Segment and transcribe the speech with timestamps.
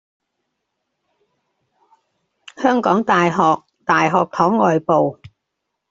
[2.57, 5.19] 香港大學大學堂外部